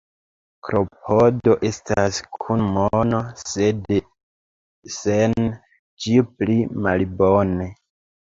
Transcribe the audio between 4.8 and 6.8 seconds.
sen ĝi pli